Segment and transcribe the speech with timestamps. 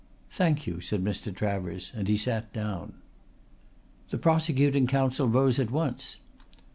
[0.31, 1.31] "Thank you," said Mr.
[1.31, 2.93] Travers, and he sat down.
[4.09, 6.17] The prosecuting counsel rose at once.